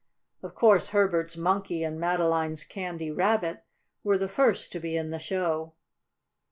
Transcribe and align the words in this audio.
Of 0.41 0.55
course 0.55 0.89
Herbert's 0.89 1.37
Monkey 1.37 1.83
and 1.83 1.99
Madeline's 1.99 2.63
Candy 2.63 3.11
Rabbit 3.11 3.63
were 4.03 4.17
the 4.17 4.27
first 4.27 4.71
to 4.71 4.79
be 4.79 4.97
in 4.97 5.11
the 5.11 5.19
show. 5.19 5.73